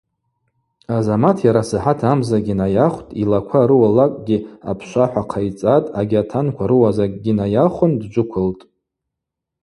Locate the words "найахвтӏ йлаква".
2.59-3.61